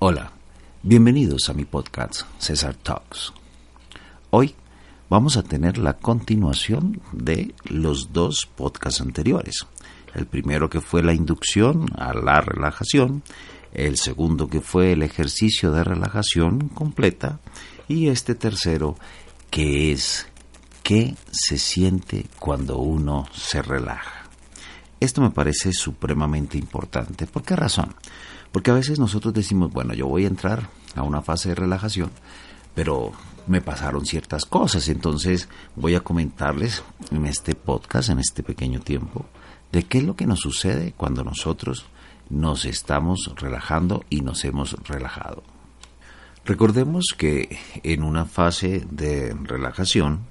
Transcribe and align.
Hola, 0.00 0.30
bienvenidos 0.84 1.50
a 1.50 1.54
mi 1.54 1.64
podcast 1.64 2.22
César 2.38 2.76
Talks. 2.76 3.32
Hoy 4.30 4.54
vamos 5.10 5.36
a 5.36 5.42
tener 5.42 5.76
la 5.76 5.94
continuación 5.94 7.00
de 7.10 7.52
los 7.64 8.12
dos 8.12 8.46
podcasts 8.46 9.00
anteriores. 9.00 9.66
El 10.14 10.26
primero 10.26 10.70
que 10.70 10.80
fue 10.80 11.02
la 11.02 11.14
inducción 11.14 11.86
a 11.96 12.14
la 12.14 12.40
relajación, 12.40 13.24
el 13.74 13.96
segundo 13.96 14.46
que 14.46 14.60
fue 14.60 14.92
el 14.92 15.02
ejercicio 15.02 15.72
de 15.72 15.82
relajación 15.82 16.68
completa 16.68 17.40
y 17.88 18.06
este 18.06 18.36
tercero 18.36 18.96
que 19.50 19.90
es 19.90 20.28
qué 20.84 21.16
se 21.32 21.58
siente 21.58 22.26
cuando 22.38 22.78
uno 22.78 23.26
se 23.32 23.62
relaja. 23.62 24.28
Esto 25.00 25.22
me 25.22 25.30
parece 25.30 25.72
supremamente 25.72 26.56
importante. 26.56 27.26
¿Por 27.26 27.42
qué 27.42 27.56
razón? 27.56 27.96
Porque 28.52 28.70
a 28.70 28.74
veces 28.74 28.98
nosotros 28.98 29.34
decimos, 29.34 29.72
bueno, 29.72 29.94
yo 29.94 30.06
voy 30.06 30.24
a 30.24 30.28
entrar 30.28 30.68
a 30.94 31.02
una 31.02 31.22
fase 31.22 31.50
de 31.50 31.54
relajación, 31.54 32.10
pero 32.74 33.12
me 33.46 33.60
pasaron 33.60 34.04
ciertas 34.04 34.44
cosas, 34.44 34.88
entonces 34.88 35.48
voy 35.74 35.94
a 35.94 36.00
comentarles 36.00 36.82
en 37.10 37.26
este 37.26 37.54
podcast, 37.54 38.10
en 38.10 38.18
este 38.18 38.42
pequeño 38.42 38.80
tiempo, 38.80 39.26
de 39.72 39.84
qué 39.84 39.98
es 39.98 40.04
lo 40.04 40.16
que 40.16 40.26
nos 40.26 40.40
sucede 40.40 40.92
cuando 40.96 41.24
nosotros 41.24 41.86
nos 42.30 42.64
estamos 42.64 43.30
relajando 43.36 44.04
y 44.10 44.20
nos 44.20 44.44
hemos 44.44 44.72
relajado. 44.86 45.42
Recordemos 46.44 47.14
que 47.16 47.58
en 47.82 48.02
una 48.02 48.24
fase 48.24 48.86
de 48.90 49.34
relajación 49.44 50.26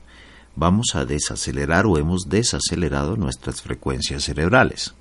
vamos 0.55 0.95
a 0.95 1.05
desacelerar 1.05 1.85
o 1.85 1.97
hemos 1.97 2.29
desacelerado 2.29 3.15
nuestras 3.15 3.61
frecuencias 3.61 4.23
cerebrales. 4.23 4.95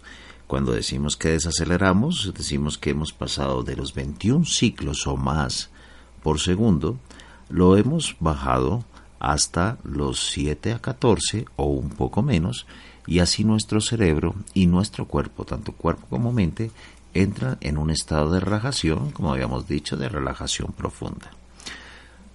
Cuando 0.47 0.72
decimos 0.72 1.16
que 1.16 1.30
desaceleramos, 1.30 2.33
decimos 2.36 2.78
que 2.78 2.91
hemos 2.91 3.12
pasado 3.12 3.64
de 3.64 3.75
los 3.75 3.94
21 3.94 4.44
ciclos 4.44 5.06
o 5.06 5.16
más 5.16 5.70
por 6.22 6.41
segundo, 6.41 6.98
lo 7.48 7.77
hemos 7.77 8.16
bajado 8.20 8.84
hasta 9.19 9.78
los 9.83 10.28
7 10.30 10.72
a 10.72 10.78
14 10.78 11.47
o 11.56 11.67
un 11.67 11.91
poco 11.91 12.22
menos, 12.22 12.67
y 13.06 13.19
así 13.19 13.44
nuestro 13.44 13.80
cerebro 13.80 14.34
y 14.55 14.67
nuestro 14.67 15.06
cuerpo, 15.06 15.44
tanto 15.44 15.72
cuerpo 15.72 16.06
como 16.08 16.33
mente, 16.33 16.70
entran 17.14 17.56
en 17.61 17.78
un 17.78 17.91
estado 17.91 18.30
de 18.30 18.41
relajación, 18.41 19.11
como 19.11 19.33
habíamos 19.33 19.67
dicho, 19.67 19.97
de 19.97 20.08
relajación 20.08 20.72
profunda. 20.72 21.30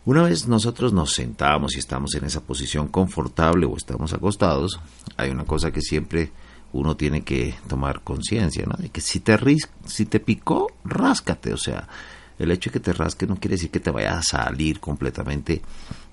Una 0.03 0.23
vez 0.23 0.47
nosotros 0.47 0.91
nos 0.93 1.13
sentamos 1.13 1.75
y 1.75 1.79
estamos 1.79 2.15
en 2.15 2.25
esa 2.25 2.41
posición 2.41 2.87
confortable 2.87 3.67
o 3.67 3.77
estamos 3.77 4.13
acostados, 4.13 4.79
hay 5.15 5.29
una 5.29 5.45
cosa 5.45 5.71
que 5.71 5.81
siempre 5.81 6.31
uno 6.73 6.95
tiene 6.95 7.23
que 7.23 7.55
tomar 7.67 8.01
conciencia, 8.01 8.65
¿no? 8.65 8.75
De 8.77 8.89
que 8.89 9.01
si 9.01 9.19
te, 9.19 9.37
si 9.85 10.05
te 10.05 10.19
picó, 10.19 10.71
ráscate. 10.83 11.53
O 11.53 11.57
sea, 11.57 11.87
el 12.41 12.51
hecho 12.51 12.69
de 12.69 12.73
que 12.73 12.79
te 12.79 12.93
rasque 12.93 13.27
no 13.27 13.35
quiere 13.35 13.55
decir 13.55 13.69
que 13.69 13.79
te 13.79 13.91
vayas 13.91 14.17
a 14.17 14.23
salir 14.23 14.79
completamente 14.79 15.61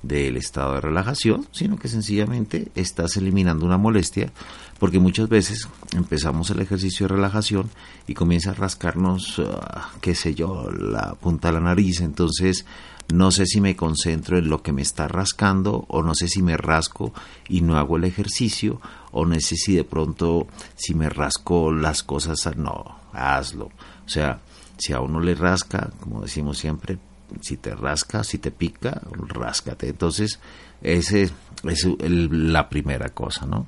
del 0.03 0.37
estado 0.37 0.75
de 0.75 0.81
relajación, 0.83 1.49
sino 1.53 1.79
que 1.79 1.89
sencillamente 1.89 2.71
estás 2.75 3.17
eliminando 3.17 3.65
una 3.65 3.79
molestia, 3.79 4.31
porque 4.79 4.99
muchas 4.99 5.29
veces 5.29 5.69
empezamos 5.97 6.51
el 6.51 6.61
ejercicio 6.61 7.09
de 7.09 7.15
relajación 7.15 7.71
y 8.07 8.15
comienza 8.15 8.51
a 8.51 8.55
rascarnos, 8.55 9.41
ah, 9.41 9.91
qué 10.01 10.15
sé 10.15 10.35
yo, 10.35 10.71
la 10.71 11.15
punta 11.15 11.49
de 11.49 11.55
la 11.55 11.61
nariz, 11.61 12.01
entonces 12.01 12.67
no 13.13 13.31
sé 13.31 13.47
si 13.47 13.63
me 13.63 13.75
concentro 13.75 14.37
en 14.37 14.51
lo 14.51 14.63
que 14.63 14.73
me 14.73 14.83
está 14.83 15.09
rascando 15.09 15.87
o 15.89 16.03
no 16.03 16.15
sé 16.15 16.29
si 16.29 16.43
me 16.43 16.59
rasco 16.59 17.15
y 17.49 17.63
no 17.63 17.79
hago 17.79 17.97
el 17.97 18.05
ejercicio 18.05 18.83
o 19.13 19.25
no 19.25 19.41
sé 19.41 19.57
si 19.57 19.75
de 19.75 19.85
pronto 19.85 20.47
si 20.77 20.95
me 20.95 21.09
rasco 21.09 21.73
las 21.73 22.03
cosas, 22.03 22.39
no, 22.57 22.99
hazlo. 23.15 23.71
O 24.05 24.09
sea, 24.09 24.41
si 24.79 24.93
a 24.93 25.01
uno 25.01 25.21
le 25.21 25.35
rasca, 25.35 25.91
como 26.01 26.23
decimos 26.23 26.59
siempre, 26.59 26.99
si 27.41 27.57
te 27.57 27.75
rasca, 27.75 28.25
si 28.25 28.39
te 28.39 28.51
pica, 28.51 29.03
ráscate. 29.13 29.89
Entonces, 29.89 30.41
ese 30.81 31.31
es 31.65 31.89
la 32.05 32.69
primera 32.69 33.11
cosa, 33.11 33.47
¿no? 33.47 33.67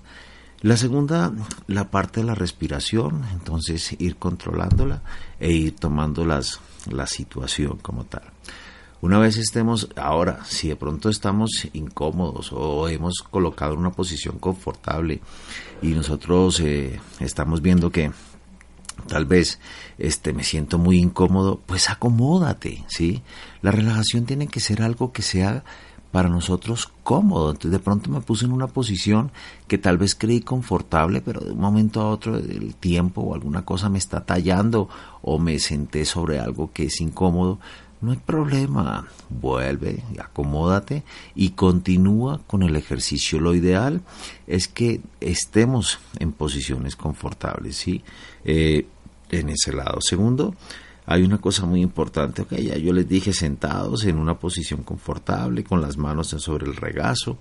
La 0.62 0.76
segunda, 0.76 1.32
la 1.68 1.90
parte 1.90 2.20
de 2.20 2.26
la 2.26 2.34
respiración, 2.34 3.24
entonces 3.32 3.96
ir 3.98 4.16
controlándola 4.16 5.02
e 5.38 5.52
ir 5.52 5.76
tomando 5.76 6.26
las, 6.26 6.60
la 6.90 7.06
situación 7.06 7.78
como 7.78 8.04
tal. 8.04 8.24
Una 9.00 9.18
vez 9.18 9.38
estemos, 9.38 9.88
ahora, 9.96 10.44
si 10.44 10.68
de 10.68 10.76
pronto 10.76 11.08
estamos 11.08 11.66
incómodos 11.72 12.52
o 12.52 12.86
hemos 12.88 13.22
colocado 13.22 13.72
en 13.72 13.78
una 13.78 13.92
posición 13.92 14.38
confortable 14.38 15.22
y 15.80 15.88
nosotros 15.88 16.60
eh, 16.60 17.00
estamos 17.20 17.62
viendo 17.62 17.90
que 17.90 18.12
tal 19.06 19.26
vez 19.26 19.58
este 19.98 20.32
me 20.32 20.44
siento 20.44 20.78
muy 20.78 20.98
incómodo, 20.98 21.60
pues 21.66 21.90
acomódate, 21.90 22.84
¿sí? 22.88 23.22
La 23.62 23.70
relajación 23.70 24.24
tiene 24.24 24.46
que 24.46 24.60
ser 24.60 24.82
algo 24.82 25.12
que 25.12 25.22
sea 25.22 25.64
para 26.10 26.28
nosotros 26.28 26.90
cómodo. 27.02 27.50
Entonces 27.50 27.72
de 27.72 27.78
pronto 27.78 28.10
me 28.10 28.20
puse 28.20 28.44
en 28.44 28.52
una 28.52 28.66
posición 28.66 29.30
que 29.68 29.78
tal 29.78 29.98
vez 29.98 30.14
creí 30.14 30.40
confortable, 30.40 31.20
pero 31.20 31.40
de 31.40 31.52
un 31.52 31.60
momento 31.60 32.00
a 32.00 32.08
otro 32.08 32.36
el 32.36 32.74
tiempo 32.74 33.20
o 33.22 33.34
alguna 33.34 33.64
cosa 33.64 33.88
me 33.88 33.98
está 33.98 34.24
tallando 34.24 34.88
o 35.22 35.38
me 35.38 35.58
senté 35.58 36.04
sobre 36.04 36.40
algo 36.40 36.72
que 36.72 36.86
es 36.86 37.00
incómodo. 37.00 37.58
No 38.00 38.12
hay 38.12 38.16
problema, 38.16 39.06
vuelve, 39.28 40.02
acomódate 40.18 41.02
y 41.34 41.50
continúa 41.50 42.40
con 42.46 42.62
el 42.62 42.76
ejercicio. 42.76 43.40
Lo 43.40 43.54
ideal 43.54 44.00
es 44.46 44.68
que 44.68 45.02
estemos 45.20 45.98
en 46.18 46.32
posiciones 46.32 46.96
confortables, 46.96 47.76
¿sí? 47.76 48.02
Eh, 48.44 48.86
en 49.30 49.50
ese 49.50 49.72
lado. 49.72 50.00
Segundo, 50.00 50.54
hay 51.06 51.22
una 51.22 51.38
cosa 51.38 51.66
muy 51.66 51.80
importante, 51.80 52.42
ok, 52.42 52.52
ya 52.54 52.76
yo 52.76 52.92
les 52.92 53.08
dije 53.08 53.32
sentados 53.32 54.04
en 54.04 54.18
una 54.18 54.38
posición 54.38 54.82
confortable, 54.82 55.64
con 55.64 55.80
las 55.80 55.96
manos 55.96 56.28
sobre 56.28 56.66
el 56.66 56.76
regazo, 56.76 57.38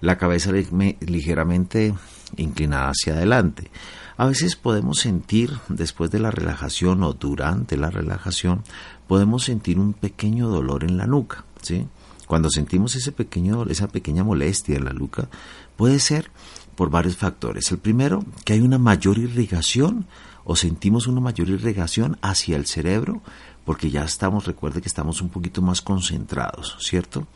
la 0.00 0.18
cabeza 0.18 0.50
ligeramente 0.52 1.94
inclinada 2.36 2.90
hacia 2.90 3.14
adelante. 3.14 3.70
A 4.16 4.26
veces 4.26 4.56
podemos 4.56 4.98
sentir, 4.98 5.52
después 5.68 6.10
de 6.10 6.20
la 6.20 6.30
relajación 6.30 7.02
o 7.02 7.12
durante 7.12 7.76
la 7.76 7.90
relajación, 7.90 8.62
podemos 9.08 9.44
sentir 9.44 9.78
un 9.78 9.94
pequeño 9.94 10.48
dolor 10.48 10.84
en 10.84 10.96
la 10.96 11.06
nuca, 11.06 11.44
¿sí? 11.62 11.86
Cuando 12.26 12.50
sentimos 12.50 12.94
ese 12.96 13.12
pequeño, 13.12 13.64
esa 13.64 13.88
pequeña 13.88 14.24
molestia 14.24 14.76
en 14.76 14.84
la 14.84 14.92
nuca, 14.92 15.28
puede 15.76 15.98
ser 15.98 16.30
por 16.74 16.90
varios 16.90 17.16
factores. 17.16 17.70
El 17.72 17.78
primero, 17.78 18.24
que 18.44 18.54
hay 18.54 18.60
una 18.60 18.78
mayor 18.78 19.18
irrigación 19.18 20.06
o 20.44 20.56
sentimos 20.56 21.06
una 21.06 21.20
mayor 21.20 21.48
irrigación 21.48 22.18
hacia 22.22 22.56
el 22.56 22.66
cerebro, 22.66 23.22
porque 23.64 23.90
ya 23.90 24.04
estamos, 24.04 24.46
recuerde 24.46 24.80
que 24.80 24.88
estamos 24.88 25.22
un 25.22 25.28
poquito 25.28 25.62
más 25.62 25.82
concentrados, 25.82 26.76
¿cierto? 26.80 27.26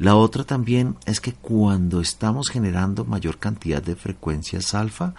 La 0.00 0.16
otra 0.16 0.44
también 0.44 0.96
es 1.04 1.20
que 1.20 1.34
cuando 1.34 2.00
estamos 2.00 2.48
generando 2.48 3.04
mayor 3.04 3.36
cantidad 3.36 3.82
de 3.82 3.96
frecuencias 3.96 4.72
alfa, 4.72 5.12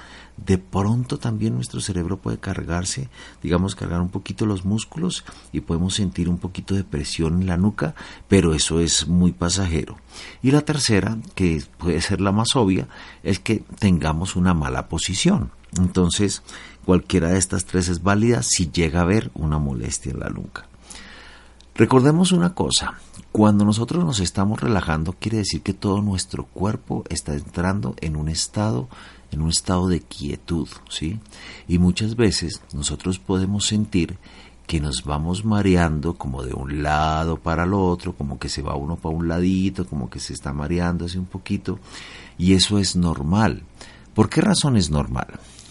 de 0.44 0.58
pronto 0.58 1.19
también 1.19 1.53
nuestro 1.53 1.81
cerebro 1.81 2.18
puede 2.18 2.40
cargarse, 2.40 3.08
digamos, 3.44 3.75
cargar 3.75 4.02
un 4.02 4.09
poquito 4.09 4.47
los 4.47 4.66
músculos 4.66 5.24
y 5.52 5.59
podemos 5.59 5.94
sentir 5.94 6.30
un 6.30 6.40
poquito 6.40 6.73
de 6.73 6.84
presión 6.84 7.41
en 7.41 7.47
la 7.47 7.58
nuca, 7.58 7.94
pero 8.28 8.56
eso 8.56 8.79
es 8.79 9.08
muy 9.08 9.34
pasajero. 9.34 9.97
Y 10.41 10.50
la 10.50 10.61
tercera, 10.61 11.16
que 11.35 11.64
puede 11.78 12.02
ser 12.02 12.20
la 12.20 12.32
más 12.32 12.56
obvia, 12.56 12.88
es 13.22 13.38
que 13.38 13.64
tengamos 13.78 14.35
una 14.35 14.56
mala 14.56 14.90
posición. 14.90 15.52
Entonces, 15.78 16.41
cualquiera 16.85 17.28
de 17.28 17.38
estas 17.38 17.66
tres 17.66 17.88
es 17.88 18.02
válida 18.02 18.41
si 18.41 18.72
llega 18.72 19.02
a 19.02 19.03
haber 19.03 19.29
una 19.35 19.59
molestia 19.59 20.11
en 20.11 20.22
la 20.22 20.29
nuca. 20.29 20.71
Recordemos 21.76 22.32
una 22.32 22.53
cosa, 22.53 23.00
cuando 23.32 23.64
nosotros 23.64 24.03
nos 24.03 24.20
estamos 24.20 24.59
relajando 24.59 25.14
quiere 25.14 25.38
decir 25.38 25.62
que 25.62 25.73
todo 25.73 26.02
nuestro 26.02 26.46
cuerpo 26.46 27.03
está 27.09 27.34
entrando 27.34 27.96
en 28.02 28.16
un 28.16 28.28
estado 28.28 28.90
en 29.32 29.41
un 29.41 29.50
estado 29.50 29.88
de 29.88 30.02
quietud, 30.02 30.68
¿sí? 30.90 31.20
Y 31.68 31.79
muchas 31.79 32.16
veces 32.16 32.62
nosotros 32.73 33.18
podemos 33.18 33.66
sentir 33.66 34.18
que 34.68 34.79
nos 34.79 35.03
vamos 35.03 35.46
mareando 35.46 36.14
como 36.16 36.44
de 36.44 36.53
un 36.53 36.84
lado 36.84 37.38
para 37.38 37.64
el 37.64 37.73
otro, 37.73 38.14
como 38.14 38.40
que 38.40 38.50
se 38.50 38.62
va 38.62 38.76
uno 38.76 38.97
para 38.97 39.16
un 39.16 39.28
ladito, 39.28 39.85
como 39.85 40.09
que 40.09 40.20
se 40.20 40.34
está 40.34 40.53
mareando 40.53 41.06
así 41.06 41.18
un 41.18 41.26
poquito, 41.26 41.79
y 42.38 42.53
eso 42.53 42.78
es 42.78 42.96
normal. 42.96 43.64
¿Por 44.14 44.29
qué 44.29 44.41
razón 44.41 44.76
es 44.78 44.90
normal? 44.90 45.28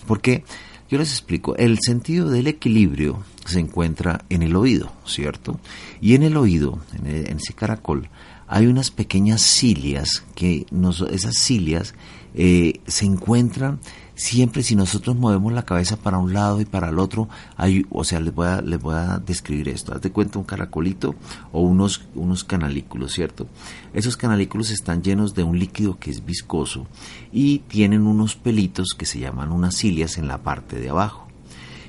Porque 0.06 0.44
Yo 0.90 0.98
les 0.98 1.12
explico, 1.12 1.54
el 1.56 1.78
sentido 1.81 2.28
del 2.31 2.48
equilibrio 2.48 3.22
se 3.44 3.60
encuentra 3.60 4.25
en 4.28 4.42
el 4.42 4.56
oído, 4.56 4.90
¿cierto? 5.06 5.60
Y 6.00 6.16
en 6.16 6.25
el 6.25 6.37
oído, 6.37 6.81
en, 6.98 7.38
ese 7.38 7.52
caracol, 7.54 8.08
hay 8.48 8.66
unas 8.66 8.90
pequeñas 8.90 9.40
cilias 9.40 10.25
que 10.34 10.66
nos, 10.72 11.02
esas 11.02 11.37
cilias 11.37 11.94
eh, 12.35 12.81
se 12.87 13.05
encuentran 13.05 13.81
siempre 14.21 14.62
si 14.62 14.77
nosotros 14.77 15.17
movemos 15.17 15.53
la 15.55 15.65
cabeza 15.65 15.97
para 15.97 16.19
un 16.19 16.35
lado 16.35 16.61
y 16.61 16.67
para 16.67 16.91
el 16.91 16.99
otro, 16.99 17.29
hay, 17.56 17.87
o 17.91 18.05
sea, 18.05 18.21
les 18.21 18.35
voy 18.35 18.49
a, 18.49 18.61
les 18.61 18.79
voy 18.81 18.94
a 18.94 19.19
describir 19.19 19.71
esto. 19.71 19.94
Haz 19.94 20.03
de 20.03 20.12
cuenta 20.12 20.38
un 20.38 20.44
caracolito 20.44 21.15
o 21.53 21.62
unos, 21.62 22.03
unos 22.15 22.44
canalículos, 22.44 23.12
¿cierto? 23.12 23.47
Esos 23.94 24.19
canalículos 24.19 24.71
están 24.71 25.03
llenos 25.03 25.35
de 25.35 25.43
un 25.43 25.59
líquido 25.59 25.99
que 25.99 26.11
es 26.11 26.25
viscoso 26.25 26.87
y 27.32 27.61
tienen 27.61 28.06
unos 28.06 28.37
pelitos 28.37 28.88
que 28.97 29.06
se 29.06 29.21
llaman 29.21 29.53
unas 29.53 29.76
cilias 29.76 30.19
en 30.19 30.29
la 30.29 30.43
parte 30.43 30.79
de 30.79 30.91
abajo. 30.91 31.26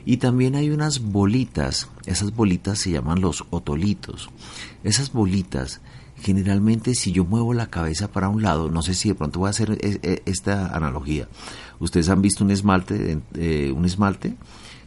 Y 0.05 0.17
también 0.17 0.55
hay 0.55 0.71
unas 0.71 0.99
bolitas, 0.99 1.89
esas 2.05 2.33
bolitas 2.33 2.79
se 2.79 2.91
llaman 2.91 3.21
los 3.21 3.43
otolitos. 3.51 4.29
Esas 4.83 5.11
bolitas 5.11 5.81
generalmente 6.21 6.95
si 6.95 7.11
yo 7.11 7.25
muevo 7.25 7.53
la 7.53 7.67
cabeza 7.67 8.11
para 8.11 8.29
un 8.29 8.41
lado, 8.41 8.69
no 8.69 8.81
sé 8.81 8.93
si 8.93 9.09
de 9.09 9.15
pronto 9.15 9.39
voy 9.39 9.47
a 9.47 9.51
hacer 9.51 9.71
e, 9.81 9.99
e, 10.01 10.21
esta 10.25 10.75
analogía. 10.75 11.27
Ustedes 11.79 12.09
han 12.09 12.21
visto 12.21 12.43
un 12.43 12.51
esmalte, 12.51 13.19
eh, 13.35 13.73
un 13.75 13.85
esmalte, 13.85 14.35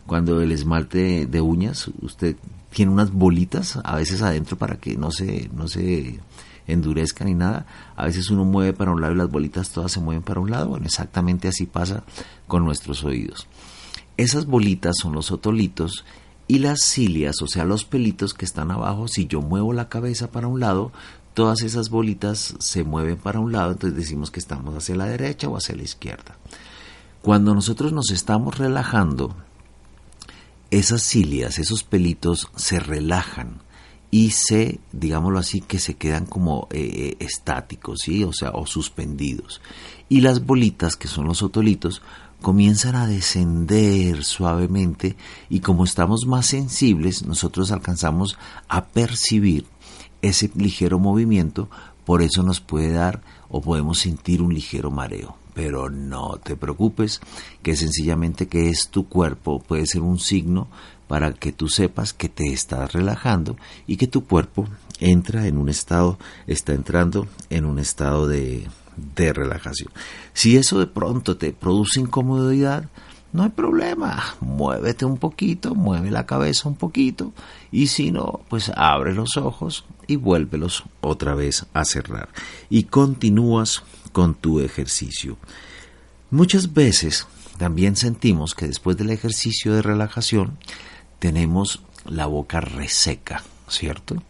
cuando 0.07 0.41
el 0.41 0.53
esmalte 0.53 1.27
de 1.27 1.41
uñas, 1.41 1.91
usted 2.01 2.37
tiene 2.71 2.93
unas 2.93 3.13
bolitas 3.13 3.79
a 3.83 3.97
veces 3.97 4.23
adentro 4.23 4.57
para 4.59 4.77
que 4.77 4.97
no 4.97 5.11
se, 5.11 5.49
no 5.55 5.69
se 5.69 6.21
endurezca 6.67 7.25
ni 7.25 7.35
nada. 7.35 7.67
A 7.97 8.07
veces 8.07 8.31
uno 8.31 8.45
mueve 8.45 8.73
para 8.73 8.91
un 8.91 9.01
lado 9.01 9.15
y 9.15 9.17
las 9.17 9.31
bolitas 9.31 9.71
todas 9.71 9.93
se 9.93 10.01
mueven 10.01 10.23
para 10.23 10.41
un 10.41 10.51
lado. 10.51 10.69
Bueno, 10.69 10.87
exactamente 10.87 11.49
así 11.49 11.67
pasa 11.67 12.05
con 12.47 12.65
nuestros 12.65 13.05
oídos. 13.05 13.47
Esas 14.17 14.47
bolitas 14.47 14.97
son 15.01 15.13
los 15.15 15.33
otolitos 15.33 16.05
y 16.47 16.59
las 16.59 16.81
cilias, 16.83 17.41
o 17.41 17.47
sea, 17.47 17.65
los 17.65 17.85
pelitos 17.85 18.35
que 18.35 18.45
están 18.45 18.71
abajo, 18.71 19.09
si 19.09 19.27
yo 19.27 19.41
muevo 19.41 19.73
la 19.73 19.89
cabeza 19.89 20.31
para 20.31 20.47
un 20.47 20.61
lado, 20.61 20.93
todas 21.35 21.63
esas 21.63 21.91
bolitas 21.91 22.55
se 22.59 22.85
mueven 22.85 23.17
para 23.17 23.41
un 23.41 23.53
lado, 23.53 23.73
entonces 23.73 23.99
decimos 23.99 24.31
que 24.31 24.41
estamos 24.41 24.75
hacia 24.75 24.95
la 24.95 25.07
derecha 25.07 25.49
o 25.49 25.57
hacia 25.57 25.77
la 25.77 25.83
izquierda. 25.83 26.37
Cuando 27.23 27.55
nosotros 27.55 27.93
nos 27.93 28.11
estamos 28.11 28.57
relajando, 28.59 29.35
esas 30.71 31.03
cilias, 31.03 31.59
esos 31.59 31.83
pelitos 31.85 32.51
se 32.57 32.81
relajan 32.81 33.61
y 34.11 34.31
se, 34.31 34.79
digámoslo 34.93 35.39
así, 35.39 35.61
que 35.61 35.79
se 35.79 35.95
quedan 35.95 36.27
como 36.27 36.69
eh, 36.71 36.79
eh, 36.81 37.17
estáticos, 37.19 38.01
¿sí? 38.03 38.23
O 38.23 38.33
sea, 38.33 38.51
o 38.51 38.67
suspendidos. 38.67 39.61
Y 40.09 40.21
las 40.21 40.47
bolitas, 40.47 40.97
que 40.97 41.09
son 41.09 41.27
los 41.27 41.43
otolitos, 41.43 42.01
comienzan 42.41 42.95
a 42.95 43.07
descender 43.07 44.23
suavemente 44.23 45.17
y 45.49 45.61
como 45.61 45.85
estamos 45.85 46.27
más 46.27 46.47
sensibles, 46.47 47.25
nosotros 47.25 47.73
alcanzamos 47.73 48.39
a 48.69 48.85
percibir 48.85 49.65
ese 50.29 50.51
ligero 50.55 50.99
movimiento, 50.99 51.69
por 52.05 52.23
eso 52.23 52.43
nos 52.43 52.61
puede 52.61 52.93
dar 52.93 53.23
o 53.49 53.61
podemos 53.61 53.99
sentir 53.99 54.43
un 54.43 54.53
ligero 54.53 54.91
mareo. 54.91 55.37
Pero 55.55 55.89
no 55.89 56.39
te 56.43 56.57
preocupes, 56.57 57.21
que 57.63 57.77
sencillamente 57.77 58.49
que 58.49 58.71
es 58.71 58.89
tu 58.89 59.09
cuerpo, 59.09 59.61
puede 59.61 59.87
ser 59.87 60.03
un 60.03 60.19
signo 60.19 60.69
para 61.07 61.33
que 61.33 61.53
tú 61.53 61.69
sepas 61.69 62.13
que 62.13 62.29
te 62.29 62.53
estás 62.53 62.93
relajando 62.93 63.57
y 63.87 63.97
que 63.97 64.07
tu 64.07 64.25
cuerpo 64.25 64.67
entra 64.99 65.47
en 65.47 65.59
un 65.59 65.69
estado, 65.69 66.19
está 66.47 66.73
entrando 66.73 67.29
en 67.51 67.65
un 67.67 67.79
estado 67.79 68.27
de, 68.27 68.67
de 69.15 69.33
relajación. 69.33 69.91
Si 70.33 70.57
eso 70.57 70.79
de 70.79 70.87
pronto 70.87 71.37
te 71.37 71.53
produce 71.53 72.01
incomodidad, 72.01 72.89
no 73.33 73.43
hay 73.43 73.51
problema, 73.51 74.23
muévete 74.41 75.05
un 75.05 75.19
poquito, 75.19 75.75
mueve 75.75 76.11
la 76.11 76.25
cabeza 76.25 76.69
un 76.69 76.77
poquito 76.77 77.33
y 77.73 77.89
si 77.89 78.13
no, 78.13 78.41
pues 78.49 78.71
abre 78.77 79.13
los 79.13 79.37
ojos 79.37 79.85
y 80.07 80.17
vuélvelos 80.17 80.85
otra 81.01 81.35
vez 81.35 81.67
a 81.73 81.85
cerrar 81.85 82.29
y 82.71 82.85
continúas 82.85 83.83
con 84.13 84.35
tu 84.35 84.61
ejercicio. 84.61 85.37
Muchas 86.31 86.73
veces 86.73 87.27
también 87.59 87.97
sentimos 87.97 88.55
que 88.55 88.67
después 88.67 88.97
del 88.97 89.11
ejercicio 89.11 89.75
de 89.75 89.83
relajación 89.83 90.59
tenemos 91.19 91.81
la 92.07 92.27
boca 92.27 92.61
reseca, 92.61 93.43
¿cierto? 93.69 94.23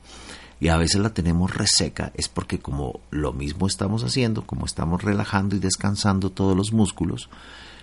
Y 0.61 0.69
a 0.69 0.77
veces 0.77 1.01
la 1.01 1.11
tenemos 1.11 1.55
reseca 1.55 2.13
es 2.15 2.29
porque 2.29 2.59
como 2.59 3.01
lo 3.11 3.33
mismo 3.33 3.67
estamos 3.67 4.05
haciendo, 4.05 4.47
como 4.47 4.67
estamos 4.67 5.03
relajando 5.03 5.57
y 5.57 5.59
descansando 5.59 6.31
todos 6.31 6.57
los 6.57 6.73
músculos, 6.73 7.29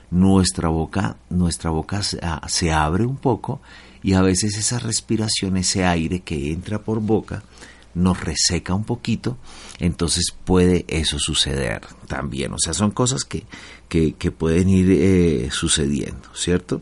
nuestra 0.10 0.70
boca, 0.70 1.18
nuestra 1.30 1.70
boca 1.70 2.02
ah, 2.22 2.42
se, 2.48 2.72
abre 2.72 3.06
un 3.06 3.18
poco 3.18 3.62
y 4.04 4.14
a 4.14 4.22
veces 4.22 4.58
esa 4.58 4.80
respiración, 4.80 5.58
ese 5.58 5.86
aire 5.86 6.22
que 6.22 6.52
entra 6.52 6.80
por 6.80 7.02
boca, 7.02 7.44
nos 7.94 8.20
reseca 8.22 8.74
un 8.74 8.84
poquito, 8.84 9.38
entonces 9.80 10.34
puede 10.46 10.86
eso 10.88 11.18
suceder 11.20 11.82
también. 12.08 12.54
O 12.54 12.60
sea, 12.60 12.74
son 12.74 12.92
cosas 12.92 13.24
que, 13.24 13.46
que, 13.88 14.32
pueden 14.32 14.70
ir 14.70 14.92
eh, 14.92 15.50
sucediendo, 15.52 16.30
¿cierto? 16.34 16.82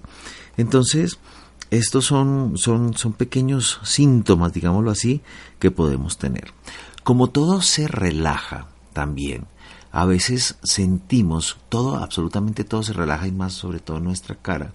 Entonces, 0.57 1.19
estos 1.71 2.05
son, 2.05 2.57
son, 2.57 2.95
son 2.95 3.13
pequeños 3.13 3.79
síntomas, 3.83 4.53
digámoslo 4.53 4.91
así, 4.91 5.21
que 5.59 5.71
podemos 5.71 6.17
tener. 6.17 6.53
Como 7.03 7.29
todo 7.29 7.61
se 7.61 7.87
relaja 7.87 8.67
también, 8.93 9.47
a 9.91 10.05
veces 10.05 10.57
sentimos 10.63 11.57
todo, 11.69 11.95
absolutamente 11.97 12.63
todo 12.63 12.83
se 12.83 12.93
relaja 12.93 13.27
y 13.27 13.31
más 13.31 13.53
sobre 13.53 13.79
todo 13.79 13.99
nuestra 13.99 14.35
cara. 14.35 14.71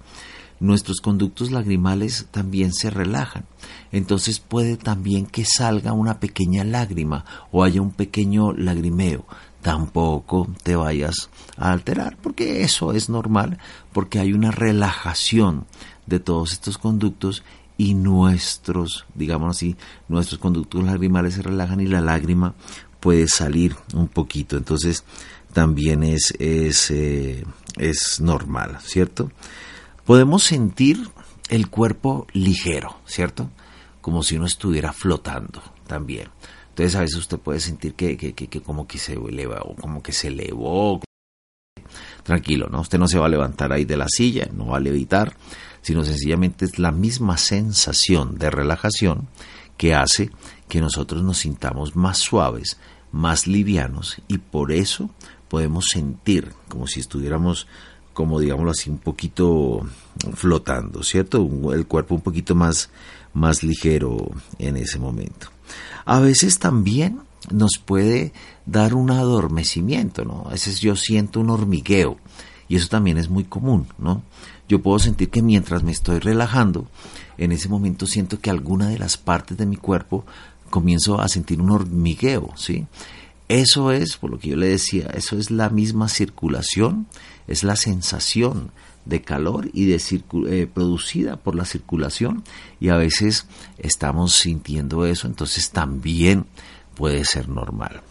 Nuestros 0.61 1.01
conductos 1.01 1.51
lagrimales 1.51 2.27
también 2.31 2.73
se 2.73 2.91
relajan. 2.91 3.45
Entonces 3.93 4.41
puede 4.41 4.77
también 4.77 5.27
que 5.27 5.45
salga 5.45 5.93
una 5.93 6.21
pequeña 6.21 6.65
lágrima 6.65 7.25
o 7.53 7.65
haya 7.65 7.83
un 7.83 7.93
pequeño 7.93 8.53
lagrimeo. 8.53 9.27
Tampoco 9.63 10.49
te 10.63 10.77
vayas 10.77 11.31
a 11.57 11.73
alterar 11.73 12.17
porque 12.23 12.63
eso 12.63 12.93
es 12.93 13.09
normal 13.09 13.59
porque 13.93 14.19
hay 14.19 14.33
una 14.33 14.51
relajación 14.51 15.67
de 16.07 16.21
todos 16.21 16.53
estos 16.53 16.79
conductos 16.79 17.43
y 17.77 17.95
nuestros, 17.95 19.07
digamos 19.15 19.57
así, 19.57 19.77
nuestros 20.09 20.39
conductos 20.39 20.85
lagrimales 20.85 21.35
se 21.35 21.43
relajan 21.43 21.81
y 21.81 21.87
la 21.87 22.01
lágrima 22.01 22.55
puede 23.01 23.29
salir 23.29 23.77
un 23.95 24.09
poquito. 24.09 24.57
Entonces 24.57 25.05
también 25.53 26.03
es, 26.03 26.35
es, 26.39 26.91
eh, 26.91 27.45
es 27.77 28.21
normal, 28.21 28.79
¿cierto? 28.83 29.31
Podemos 30.05 30.45
sentir 30.45 31.09
el 31.49 31.71
cuerpo 31.71 32.27
ligero, 32.33 32.99
¿cierto? 33.07 33.51
Como 34.03 34.23
si 34.23 34.37
uno 34.37 34.45
estuviera 34.45 34.93
flotando 34.93 35.63
también. 35.87 36.29
Entonces 36.69 36.95
a 36.97 37.01
veces 37.01 37.17
usted 37.17 37.39
puede 37.39 37.61
sentir 37.61 37.95
que, 37.95 38.17
que, 38.17 38.35
que, 38.35 38.61
como 38.61 38.87
que 38.87 38.99
se 38.99 39.15
eleva 39.15 39.63
o 39.63 39.75
como 39.77 40.03
que 40.03 40.13
se 40.13 40.29
elevó. 40.29 41.01
Tranquilo, 42.23 42.69
¿no? 42.69 42.81
Usted 42.81 42.99
no 42.99 43.09
se 43.09 43.19
va 43.19 43.27
a 43.27 43.31
levantar 43.31 43.73
ahí 43.73 43.85
de 43.85 43.97
la 43.97 44.07
silla, 44.09 44.49
no 44.53 44.67
va 44.67 44.77
a 44.79 44.81
levitar, 44.81 45.37
sino 45.81 46.05
sencillamente 46.05 46.65
es 46.65 46.79
la 46.79 46.93
misma 46.93 47.39
sensación 47.39 48.37
de 48.37 48.51
relajación 48.51 49.29
que 49.77 49.95
hace 49.95 50.31
que 50.69 50.81
nosotros 50.81 51.23
nos 51.23 51.39
sintamos 51.39 51.97
más 51.97 52.19
suaves, 52.19 52.79
más 53.13 53.47
livianos 53.47 54.21
y 54.29 54.39
por 54.39 54.73
eso 54.73 55.11
podemos 55.49 55.87
sentir 55.91 56.53
como 56.69 56.87
si 56.87 57.01
estuviéramos 57.01 57.69
como 58.15 58.41
digámoslo 58.41 58.71
así 58.71 58.89
un 58.89 58.99
poquito 58.99 59.87
flotando, 60.35 61.03
¿cierto? 61.03 61.47
El 61.75 61.87
cuerpo 61.87 62.15
un 62.15 62.23
poquito 62.23 62.55
más 62.55 62.89
más 63.35 63.63
ligero 63.63 64.31
en 64.59 64.77
ese 64.77 64.99
momento. 64.99 65.49
A 66.07 66.21
veces 66.21 66.59
también 66.59 67.21
nos 67.51 67.73
puede 67.85 68.33
dar 68.65 68.95
un 68.95 69.11
adormecimiento, 69.11 70.25
¿no? 70.25 70.45
A 70.47 70.53
veces 70.53 70.81
yo 70.81 70.97
siento 70.97 71.41
un 71.41 71.51
hormigueo 71.51 72.17
y 72.69 72.77
eso 72.77 72.89
también 72.89 73.19
es 73.19 73.29
muy 73.29 73.45
común, 73.45 73.87
¿no? 73.99 74.23
Yo 74.69 74.81
puedo 74.81 74.99
sentir 74.99 75.29
que 75.29 75.43
mientras 75.43 75.83
me 75.83 75.93
estoy 75.93 76.21
relajando, 76.21 76.87
en 77.37 77.53
ese 77.53 77.69
momento 77.69 78.07
siento 78.07 78.41
que 78.41 78.49
alguna 78.49 78.89
de 78.89 78.99
las 78.99 79.19
partes 79.19 79.59
de 79.59 79.67
mi 79.67 79.77
cuerpo 79.77 80.25
comienzo 80.71 81.21
a 81.21 81.29
sentir 81.29 81.61
un 81.61 81.71
hormigueo, 81.71 82.51
¿sí? 82.57 82.87
Eso 83.49 83.93
es, 83.93 84.17
por 84.17 84.31
lo 84.31 84.39
que 84.39 84.51
yo 84.51 84.57
le 84.57 84.69
decía, 84.69 85.09
eso 85.15 85.37
es 85.37 85.51
la 85.51 85.69
misma 85.69 86.09
circulación, 86.09 87.07
es 87.47 87.65
la 87.65 87.77
sensación 87.77 88.71
de 89.05 89.23
calor 89.23 89.71
y 89.73 89.87
de 89.87 90.01
eh, 90.49 90.67
producida 90.67 91.37
por 91.37 91.55
la 91.55 91.65
circulación 91.65 92.43
y 92.81 92.89
a 92.89 92.97
veces 92.97 93.47
estamos 93.79 94.35
sintiendo 94.35 95.05
eso, 95.07 95.27
entonces 95.27 95.71
también 95.71 96.47
puede 96.95 97.25
ser 97.25 97.49
normal. 97.49 98.03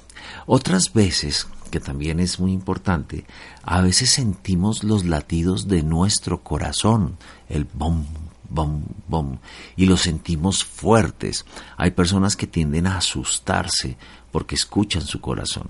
Otras 0.45 0.93
veces, 0.93 1.47
que 1.71 1.79
también 1.79 2.19
es 2.19 2.39
muy 2.39 2.53
importante, 2.53 3.25
a 3.63 3.81
veces 3.81 4.11
sentimos 4.11 4.83
los 4.83 5.05
latidos 5.05 5.67
de 5.67 5.83
nuestro 5.83 6.43
corazón, 6.43 7.17
el 7.49 7.65
bom, 7.65 8.05
bom, 8.49 8.83
bom, 9.07 9.37
y 9.75 9.85
los 9.85 10.01
sentimos 10.01 10.63
fuertes. 10.63 11.45
Hay 11.77 11.91
personas 11.91 12.35
que 12.35 12.47
tienden 12.47 12.87
a 12.87 12.97
asustarse 12.97 13.97
porque 14.31 14.55
escuchan 14.55 15.01
su 15.01 15.19
corazón. 15.19 15.69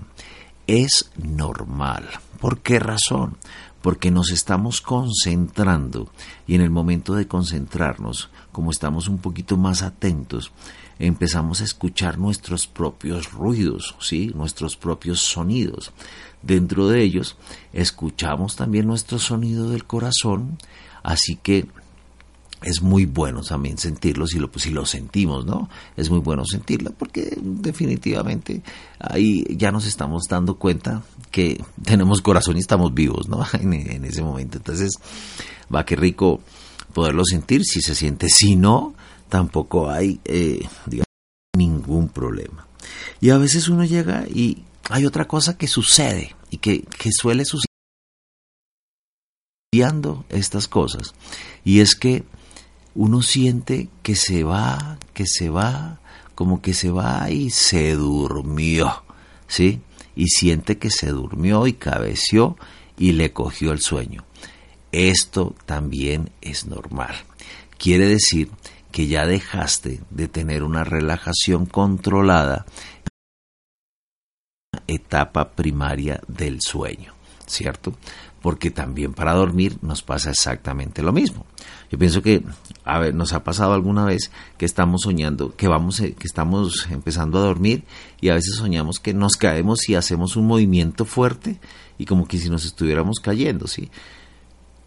Es 0.66 1.10
normal. 1.16 2.08
¿Por 2.40 2.60
qué 2.60 2.78
razón? 2.78 3.36
porque 3.84 4.10
nos 4.10 4.30
estamos 4.30 4.80
concentrando 4.80 6.08
y 6.46 6.54
en 6.54 6.62
el 6.62 6.70
momento 6.70 7.14
de 7.14 7.28
concentrarnos, 7.28 8.30
como 8.50 8.70
estamos 8.70 9.08
un 9.08 9.18
poquito 9.18 9.58
más 9.58 9.82
atentos, 9.82 10.52
empezamos 10.98 11.60
a 11.60 11.64
escuchar 11.64 12.16
nuestros 12.16 12.66
propios 12.66 13.30
ruidos, 13.32 13.94
¿sí? 14.00 14.32
nuestros 14.34 14.78
propios 14.78 15.20
sonidos. 15.20 15.92
Dentro 16.40 16.88
de 16.88 17.02
ellos 17.02 17.36
escuchamos 17.74 18.56
también 18.56 18.86
nuestro 18.86 19.18
sonido 19.18 19.68
del 19.68 19.84
corazón, 19.84 20.56
así 21.02 21.36
que 21.36 21.66
es 22.64 22.82
muy 22.82 23.04
bueno 23.04 23.42
también 23.42 23.78
sentirlo 23.78 24.26
si 24.26 24.38
lo, 24.38 24.50
si 24.56 24.70
lo 24.70 24.86
sentimos, 24.86 25.44
¿no? 25.44 25.68
Es 25.96 26.10
muy 26.10 26.20
bueno 26.20 26.44
sentirlo 26.46 26.92
porque 26.92 27.36
definitivamente 27.40 28.62
ahí 28.98 29.44
ya 29.56 29.70
nos 29.70 29.86
estamos 29.86 30.24
dando 30.28 30.56
cuenta 30.56 31.02
que 31.30 31.62
tenemos 31.84 32.22
corazón 32.22 32.56
y 32.56 32.60
estamos 32.60 32.94
vivos, 32.94 33.28
¿no? 33.28 33.44
En, 33.54 34.04
ese 34.04 34.22
momento. 34.22 34.58
Entonces, 34.58 34.92
va 35.74 35.84
que 35.84 35.96
rico 35.96 36.40
poderlo 36.92 37.24
sentir 37.24 37.64
si 37.64 37.80
se 37.80 37.94
siente. 37.94 38.28
Si 38.28 38.56
no, 38.56 38.94
tampoco 39.28 39.90
hay, 39.90 40.20
eh, 40.24 40.66
digamos, 40.86 41.06
ningún 41.56 42.08
problema. 42.08 42.66
Y 43.20 43.30
a 43.30 43.38
veces 43.38 43.68
uno 43.68 43.84
llega 43.84 44.26
y 44.28 44.64
hay 44.90 45.06
otra 45.06 45.26
cosa 45.26 45.56
que 45.56 45.68
sucede 45.68 46.34
y 46.50 46.58
que, 46.58 46.82
que 46.82 47.10
suele 47.12 47.44
suceder 47.44 47.74
estas 50.28 50.68
cosas 50.68 51.14
y 51.64 51.80
es 51.80 51.96
que 51.96 52.24
uno 52.94 53.22
siente 53.22 53.88
que 54.02 54.14
se 54.14 54.44
va, 54.44 54.98
que 55.12 55.26
se 55.26 55.50
va, 55.50 56.00
como 56.34 56.62
que 56.62 56.74
se 56.74 56.90
va 56.90 57.30
y 57.30 57.50
se 57.50 57.94
durmió, 57.94 59.04
¿sí? 59.46 59.80
Y 60.16 60.28
siente 60.28 60.78
que 60.78 60.90
se 60.90 61.08
durmió 61.08 61.66
y 61.66 61.74
cabeció 61.74 62.56
y 62.96 63.12
le 63.12 63.32
cogió 63.32 63.72
el 63.72 63.80
sueño. 63.80 64.24
Esto 64.92 65.54
también 65.66 66.30
es 66.40 66.66
normal. 66.66 67.14
Quiere 67.78 68.06
decir 68.06 68.50
que 68.92 69.08
ya 69.08 69.26
dejaste 69.26 70.00
de 70.10 70.28
tener 70.28 70.62
una 70.62 70.84
relajación 70.84 71.66
controlada 71.66 72.64
etapa 74.86 75.50
primaria 75.50 76.20
del 76.28 76.60
sueño, 76.60 77.12
¿cierto? 77.46 77.94
Porque 78.40 78.70
también 78.70 79.14
para 79.14 79.32
dormir 79.32 79.78
nos 79.82 80.02
pasa 80.02 80.30
exactamente 80.30 81.02
lo 81.02 81.12
mismo. 81.12 81.46
Yo 81.94 81.98
pienso 81.98 82.22
que, 82.22 82.42
a 82.84 82.98
ver, 82.98 83.14
nos 83.14 83.34
ha 83.34 83.44
pasado 83.44 83.72
alguna 83.72 84.04
vez 84.04 84.32
que 84.58 84.64
estamos 84.64 85.02
soñando, 85.02 85.54
que 85.54 85.68
vamos, 85.68 86.00
eh, 86.00 86.16
que 86.18 86.26
estamos 86.26 86.88
empezando 86.90 87.38
a 87.38 87.42
dormir 87.42 87.84
y 88.20 88.30
a 88.30 88.34
veces 88.34 88.56
soñamos 88.56 88.98
que 88.98 89.14
nos 89.14 89.36
caemos 89.36 89.88
y 89.88 89.94
hacemos 89.94 90.34
un 90.34 90.48
movimiento 90.48 91.04
fuerte 91.04 91.60
y 91.96 92.04
como 92.04 92.26
que 92.26 92.38
si 92.38 92.50
nos 92.50 92.64
estuviéramos 92.64 93.20
cayendo, 93.20 93.68
¿sí? 93.68 93.92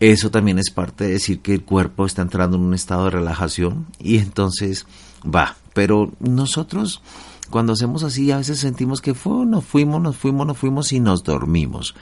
Eso 0.02 0.32
también 0.32 0.60
es 0.60 0.70
parte 0.70 1.06
de 1.06 1.12
decir 1.12 1.40
que 1.40 1.54
el 1.54 1.64
cuerpo 1.64 2.06
está 2.06 2.24
entrando 2.24 2.58
en 2.58 2.64
un 2.64 2.74
estado 2.74 3.06
de 3.06 3.12
relajación 3.12 3.88
y 4.00 4.18
entonces 4.18 4.86
va. 5.24 5.56
Pero 5.74 6.12
nosotros 6.20 7.02
cuando 7.50 7.72
hacemos 7.72 8.04
así 8.04 8.32
a 8.32 8.38
veces 8.40 8.60
sentimos 8.60 9.00
que 9.00 9.14
fue, 9.14 9.46
nos 9.46 9.64
fuimos, 9.64 10.02
nos 10.02 10.18
fuimos, 10.18 10.46
nos 10.46 10.58
fuimos 10.58 10.92
y 10.92 11.00
nos 11.00 11.24
dormimos. 11.24 11.96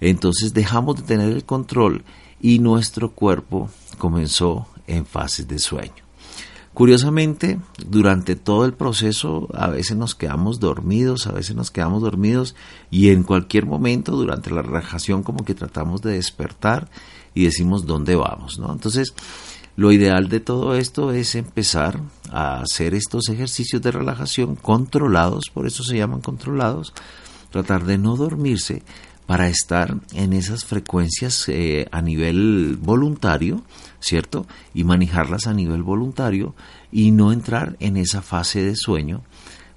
Entonces 0.00 0.54
dejamos 0.54 0.94
de 0.94 1.02
tener 1.02 1.32
el 1.32 1.44
control 1.44 2.04
y 2.44 2.58
nuestro 2.58 3.12
cuerpo 3.12 3.70
comenzó 3.96 4.66
en 4.86 5.06
fases 5.06 5.48
de 5.48 5.58
sueño. 5.58 6.04
Curiosamente, 6.74 7.58
durante 7.88 8.36
todo 8.36 8.66
el 8.66 8.74
proceso 8.74 9.48
a 9.54 9.68
veces 9.68 9.96
nos 9.96 10.14
quedamos 10.14 10.60
dormidos, 10.60 11.26
a 11.26 11.32
veces 11.32 11.56
nos 11.56 11.70
quedamos 11.70 12.02
dormidos 12.02 12.54
y 12.90 13.08
en 13.08 13.22
cualquier 13.22 13.64
momento 13.64 14.12
durante 14.12 14.50
la 14.50 14.60
relajación 14.60 15.22
como 15.22 15.42
que 15.46 15.54
tratamos 15.54 16.02
de 16.02 16.16
despertar 16.16 16.90
y 17.32 17.44
decimos 17.44 17.86
dónde 17.86 18.14
vamos, 18.14 18.58
¿no? 18.58 18.70
Entonces, 18.70 19.14
lo 19.76 19.90
ideal 19.90 20.28
de 20.28 20.40
todo 20.40 20.74
esto 20.74 21.14
es 21.14 21.36
empezar 21.36 21.98
a 22.30 22.60
hacer 22.60 22.92
estos 22.92 23.30
ejercicios 23.30 23.80
de 23.80 23.90
relajación 23.90 24.54
controlados, 24.54 25.44
por 25.48 25.66
eso 25.66 25.82
se 25.82 25.96
llaman 25.96 26.20
controlados, 26.20 26.92
tratar 27.50 27.86
de 27.86 27.96
no 27.96 28.16
dormirse, 28.16 28.82
para 29.26 29.48
estar 29.48 29.96
en 30.12 30.32
esas 30.32 30.64
frecuencias 30.64 31.48
eh, 31.48 31.88
a 31.90 32.02
nivel 32.02 32.78
voluntario, 32.80 33.62
¿cierto? 34.00 34.46
Y 34.74 34.84
manejarlas 34.84 35.46
a 35.46 35.54
nivel 35.54 35.82
voluntario 35.82 36.54
y 36.92 37.10
no 37.10 37.32
entrar 37.32 37.76
en 37.80 37.96
esa 37.96 38.22
fase 38.22 38.62
de 38.62 38.76
sueño 38.76 39.22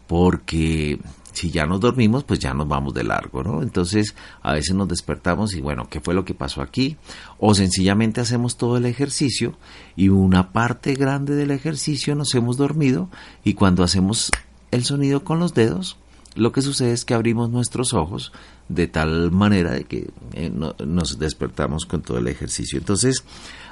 porque 0.07 0.99
si 1.33 1.51
ya 1.51 1.67
nos 1.67 1.81
dormimos, 1.81 2.23
pues 2.23 2.39
ya 2.39 2.53
nos 2.53 2.67
vamos 2.67 2.95
de 2.95 3.03
largo, 3.03 3.43
¿no? 3.43 3.61
Entonces, 3.61 4.15
a 4.41 4.53
veces 4.53 4.73
nos 4.73 4.87
despertamos 4.87 5.53
y 5.53 5.61
bueno, 5.61 5.87
¿qué 5.87 5.99
fue 5.99 6.15
lo 6.15 6.25
que 6.25 6.33
pasó 6.33 6.63
aquí? 6.63 6.97
O 7.37 7.53
sencillamente 7.53 8.21
hacemos 8.21 8.57
todo 8.57 8.77
el 8.77 8.85
ejercicio 8.85 9.55
y 9.95 10.09
una 10.09 10.51
parte 10.51 10.95
grande 10.95 11.35
del 11.35 11.51
ejercicio 11.51 12.15
nos 12.15 12.33
hemos 12.33 12.57
dormido 12.57 13.09
y 13.43 13.53
cuando 13.53 13.83
hacemos 13.83 14.31
el 14.71 14.83
sonido 14.83 15.23
con 15.23 15.37
los 15.37 15.53
dedos, 15.53 15.97
lo 16.37 16.51
que 16.51 16.61
sucede 16.61 16.93
es 16.93 17.03
que 17.03 17.13
abrimos 17.13 17.49
nuestros 17.49 17.93
ojos 17.93 18.31
de 18.69 18.87
tal 18.87 19.31
manera 19.31 19.71
de 19.71 19.83
que 19.85 20.09
eh, 20.33 20.51
nos 20.51 21.19
despertamos 21.19 21.85
con 21.85 22.01
todo 22.01 22.17
el 22.17 22.27
ejercicio. 22.27 22.77
Entonces, 22.77 23.23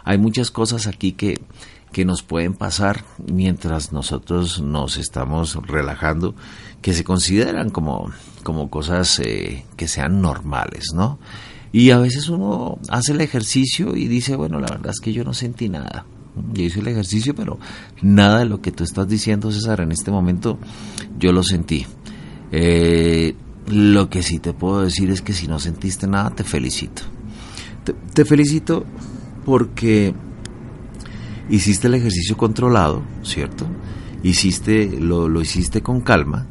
hay 0.04 0.18
muchas 0.18 0.52
cosas 0.52 0.88
aquí 0.88 1.14
que, 1.14 1.42
que 1.92 2.06
nos 2.06 2.24
pueden 2.24 2.54
pasar 2.54 3.06
mientras 3.26 3.92
nosotros 3.92 4.62
nos 4.62 4.98
estamos 4.98 5.56
relajando, 5.68 6.36
que 6.82 6.94
se 6.94 7.04
consideran 7.04 7.70
como, 7.70 8.12
como 8.44 8.70
cosas 8.70 9.20
eh, 9.20 9.66
que 9.78 9.88
sean 9.88 10.22
normales, 10.22 10.88
¿no? 10.94 11.20
Y 11.72 11.92
a 11.92 11.98
veces 11.98 12.30
uno 12.30 12.80
hace 12.90 13.12
el 13.12 13.22
ejercicio 13.22 13.96
y 13.96 14.08
dice, 14.08 14.36
bueno, 14.36 14.60
la 14.60 14.68
verdad 14.68 14.92
es 14.92 15.02
que 15.02 15.12
yo 15.12 15.24
no 15.24 15.34
sentí 15.34 15.68
nada. 15.68 16.06
Yo 16.54 16.64
hice 16.64 16.80
el 16.80 16.88
ejercicio, 16.88 17.36
pero 17.36 17.60
nada 18.02 18.40
de 18.40 18.46
lo 18.46 18.62
que 18.62 18.72
tú 18.72 18.84
estás 18.84 19.08
diciendo, 19.08 19.52
César, 19.52 19.82
en 19.82 19.92
este 19.92 20.12
momento 20.12 20.58
yo 21.18 21.32
lo 21.32 21.44
sentí. 21.44 21.86
Eh, 22.58 23.36
lo 23.68 24.10
que 24.10 24.24
sí 24.24 24.40
te 24.40 24.54
puedo 24.54 24.82
decir 24.82 25.12
es 25.12 25.22
que 25.22 25.34
si 25.34 25.46
no 25.46 25.60
sentiste 25.60 26.08
nada, 26.08 26.30
te 26.30 26.46
felicito. 26.46 27.02
Te, 28.14 28.24
felicito 28.24 28.86
porque 29.44 30.14
hiciste 31.50 31.88
el 31.88 31.96
ejercicio 31.96 32.38
controlado, 32.38 33.04
¿cierto? 33.24 33.68
Hiciste, 34.24 34.88
lo, 35.02 35.28
lo 35.28 35.42
hiciste 35.42 35.82
con 35.82 36.00
calma 36.00 36.48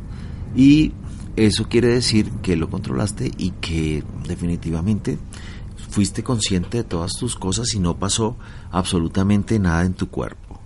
y 0.54 0.92
eso 1.36 1.70
quiere 1.70 1.88
decir 1.88 2.30
que 2.42 2.54
lo 2.56 2.68
controlaste 2.68 3.30
y 3.38 3.52
que 3.52 4.04
definitivamente 4.28 5.18
fuiste 5.88 6.22
consciente 6.22 6.78
de 6.78 6.84
todas 6.84 7.12
tus 7.12 7.34
cosas 7.34 7.72
y 7.74 7.80
no 7.80 7.96
pasó 7.96 8.36
absolutamente 8.70 9.58
nada 9.58 9.84
en 9.84 9.94
tu 9.94 10.10
cuerpo. 10.10 10.60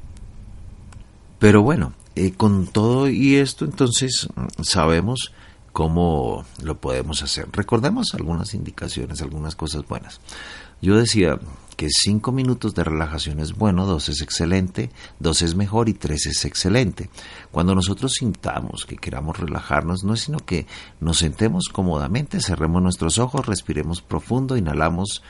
Pero 1.38 1.62
bueno, 1.62 1.92
eh, 2.18 2.32
con 2.37 2.66
todo 2.66 3.08
y 3.08 3.37
esto 3.37 3.64
entonces 3.64 4.28
sabemos 4.60 5.32
cómo 5.72 6.44
lo 6.60 6.80
podemos 6.80 7.22
hacer. 7.22 7.46
Recordemos 7.52 8.12
algunas 8.14 8.54
indicaciones, 8.54 9.22
algunas 9.22 9.54
cosas 9.54 9.87
buenas. 9.87 10.20
Yo 10.82 10.96
decía 10.96 11.38
que 11.76 11.88
cinco 11.90 12.32
minutos 12.32 12.75
de 12.75 12.82
relajación 12.82 13.38
es 13.38 13.54
bueno, 13.54 13.87
dos 13.87 14.08
es 14.08 14.20
excelente, 14.20 14.90
dos 15.20 15.42
es 15.42 15.54
mejor 15.54 15.88
y 15.88 15.94
tres 15.94 16.26
es 16.26 16.44
excelente. 16.44 17.08
Cuando 17.52 17.76
nosotros 17.76 18.14
sintamos 18.14 18.84
que 18.84 18.96
queramos 18.96 19.38
relajarnos, 19.38 20.02
no 20.02 20.14
es 20.14 20.22
sino 20.22 20.40
que 20.40 20.66
nos 20.98 21.18
sentemos 21.18 21.68
cómodamente, 21.68 22.40
cerremos 22.40 22.82
nuestros 22.82 23.18
ojos, 23.18 23.46
respiremos 23.46 24.02
profundo, 24.02 24.56
inhalamos 24.56 25.22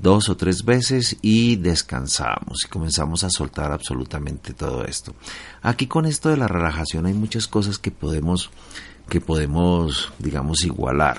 dos 0.00 0.28
o 0.28 0.36
tres 0.36 0.64
veces 0.64 1.16
y 1.22 1.56
descansamos 1.56 2.64
y 2.64 2.68
comenzamos 2.68 3.24
a 3.24 3.30
soltar 3.30 3.72
absolutamente 3.72 4.54
todo 4.54 4.84
esto. 4.84 5.14
Aquí 5.62 5.86
con 5.86 6.06
esto 6.06 6.28
de 6.28 6.36
la 6.36 6.48
relajación 6.48 7.06
hay 7.06 7.14
muchas 7.14 7.48
cosas 7.48 7.78
que 7.78 7.90
podemos 7.90 8.50
que 9.08 9.20
podemos, 9.20 10.12
digamos, 10.18 10.64
igualar. 10.64 11.18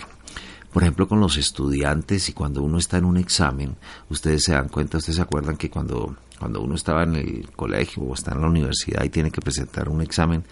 Por 0.71 0.83
ejemplo, 0.83 1.07
con 1.07 1.19
los 1.19 1.37
estudiantes 1.37 2.29
y 2.29 2.33
cuando 2.33 2.61
uno 2.61 2.77
está 2.77 2.97
en 2.97 3.05
un 3.05 3.17
examen, 3.17 3.75
ustedes 4.09 4.43
se 4.43 4.53
dan 4.53 4.69
cuenta, 4.69 4.99
ustedes 4.99 5.15
se 5.15 5.21
acuerdan 5.21 5.57
que 5.57 5.71
cuando, 5.71 6.15
cuando 6.37 6.61
uno 6.61 6.75
estaba 6.75 7.03
en 7.03 7.15
el 7.15 7.49
colegio 7.55 8.03
o 8.03 8.13
está 8.13 8.33
en 8.33 8.41
la 8.41 8.47
universidad 8.47 9.03
y 9.03 9.09
tiene 9.09 9.31
que 9.31 9.41
presentar 9.41 9.89
un 9.89 10.03
examen, 10.03 10.43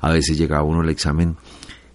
a 0.00 0.10
veces 0.10 0.38
llegaba 0.38 0.62
uno 0.62 0.80
al 0.80 0.88
examen 0.88 1.36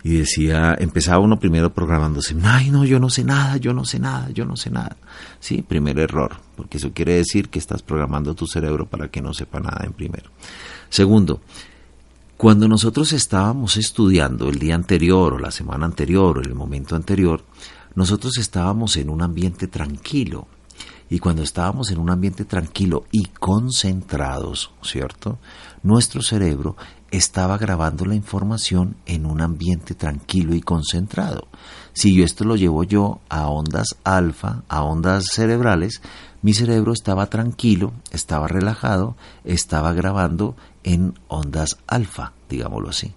y 0.05 0.17
decía, 0.17 0.75
empezaba 0.77 1.17
uno 1.17 1.39
primero 1.39 1.73
programándose, 1.73 2.35
ay 2.43 2.69
no, 2.69 2.85
yo 2.85 2.99
no 2.99 3.09
sé 3.09 3.23
nada, 3.23 3.57
yo 3.57 3.73
no 3.73 3.85
sé 3.85 3.97
nada, 3.97 4.29
yo 4.29 4.45
no 4.45 4.55
sé 4.55 4.69
nada. 4.69 4.97
Sí, 5.39 5.63
primer 5.63 5.97
error, 5.97 6.37
porque 6.55 6.77
eso 6.77 6.91
quiere 6.93 7.15
decir 7.15 7.49
que 7.49 7.57
estás 7.57 7.81
programando 7.81 8.35
tu 8.35 8.45
cerebro 8.45 8.85
para 8.85 9.07
que 9.07 9.19
no 9.19 9.33
sepa 9.33 9.59
nada 9.59 9.83
en 9.83 9.93
primero. 9.93 10.29
Segundo, 10.89 11.41
cuando 12.37 12.67
nosotros 12.67 13.13
estábamos 13.13 13.77
estudiando 13.77 14.47
el 14.47 14.59
día 14.59 14.75
anterior 14.75 15.33
o 15.33 15.39
la 15.39 15.49
semana 15.49 15.87
anterior 15.87 16.37
o 16.37 16.41
el 16.41 16.53
momento 16.53 16.95
anterior, 16.95 17.43
nosotros 17.95 18.37
estábamos 18.37 18.97
en 18.97 19.09
un 19.09 19.23
ambiente 19.23 19.67
tranquilo 19.67 20.47
Y 21.09 21.17
cuando 21.19 21.41
estábamos 21.41 21.89
en 21.89 21.97
un 21.97 22.11
ambiente 22.11 22.45
tranquilo 22.45 23.05
y 23.11 23.25
concentrados, 23.25 24.71
¿cierto? 24.83 25.39
Nuestro 25.81 26.21
cerebro 26.21 26.75
estaba 27.11 27.57
grabando 27.57 28.05
la 28.05 28.15
información 28.15 28.95
en 29.05 29.25
un 29.25 29.41
ambiente 29.41 29.95
tranquilo 29.95 30.55
y 30.55 30.61
concentrado. 30.61 31.47
Si 31.93 32.13
yo 32.13 32.25
esto 32.25 32.43
lo 32.43 32.55
llevo 32.55 32.83
yo 32.83 33.19
a 33.29 33.47
ondas 33.47 33.95
alfa, 34.03 34.63
a 34.67 34.83
ondas 34.83 35.27
cerebrales, 35.31 36.01
mi 36.41 36.53
cerebro 36.53 36.93
estaba 36.93 37.27
tranquilo, 37.27 37.93
estaba 38.11 38.47
relajado, 38.47 39.15
estaba 39.43 39.93
grabando 39.93 40.55
en 40.83 41.13
ondas 41.27 41.77
alfa, 41.87 42.33
digámoslo 42.49 42.89
así. 42.89 43.13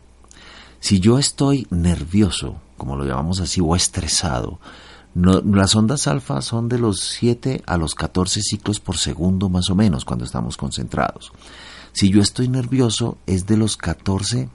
Si 0.80 1.00
yo 1.00 1.18
estoy 1.18 1.66
nervioso, 1.70 2.60
como 2.76 2.96
lo 2.96 3.04
llamamos 3.04 3.40
así, 3.40 3.60
o 3.60 3.74
estresado, 3.74 4.60
las 5.14 5.74
ondas 5.74 6.06
alfa 6.06 6.40
son 6.42 6.68
de 6.68 6.78
los 6.78 7.00
7 7.00 7.62
a 7.66 7.76
los 7.76 7.94
14 7.94 8.40
ciclos 8.40 8.78
por 8.78 8.96
segundo 8.96 9.48
más 9.48 9.68
o 9.70 9.74
menos 9.74 10.04
cuando 10.04 10.24
estamos 10.24 10.56
concentrados. 10.56 11.32
Si 11.92 12.10
yo 12.10 12.20
estoy 12.20 12.48
nervioso 12.48 13.18
es 13.26 13.46
de 13.46 13.56
los 13.56 13.76
14 13.76 14.48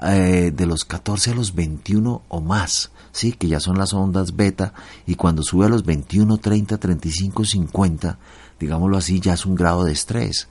eh, 0.00 0.52
de 0.54 0.66
los 0.66 0.84
14 0.84 1.32
a 1.32 1.34
los 1.34 1.56
21 1.56 2.22
o 2.28 2.40
más, 2.40 2.92
sí, 3.10 3.32
que 3.32 3.48
ya 3.48 3.58
son 3.58 3.78
las 3.78 3.92
ondas 3.92 4.36
beta 4.36 4.72
y 5.06 5.16
cuando 5.16 5.42
sube 5.42 5.66
a 5.66 5.68
los 5.68 5.84
21, 5.84 6.38
30, 6.38 6.78
35, 6.78 7.44
50, 7.44 8.18
digámoslo 8.60 8.96
así, 8.96 9.18
ya 9.18 9.32
es 9.32 9.44
un 9.44 9.56
grado 9.56 9.82
de 9.82 9.92
estrés 9.92 10.48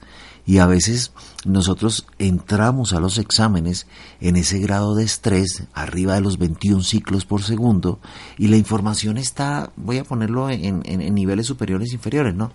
y 0.48 0.58
a 0.58 0.66
veces 0.66 1.12
nosotros 1.44 2.06
entramos 2.18 2.94
a 2.94 3.00
los 3.00 3.18
exámenes 3.18 3.86
en 4.18 4.36
ese 4.36 4.58
grado 4.60 4.94
de 4.94 5.04
estrés, 5.04 5.64
arriba 5.74 6.14
de 6.14 6.22
los 6.22 6.38
21 6.38 6.82
ciclos 6.82 7.26
por 7.26 7.42
segundo, 7.42 8.00
y 8.38 8.48
la 8.48 8.56
información 8.56 9.18
está, 9.18 9.72
voy 9.76 9.98
a 9.98 10.04
ponerlo 10.04 10.48
en, 10.48 10.80
en, 10.86 11.14
niveles 11.14 11.46
superiores 11.46 11.90
e 11.90 11.96
inferiores, 11.96 12.34
¿no? 12.34 12.50